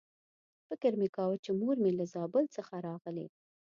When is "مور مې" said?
1.59-1.91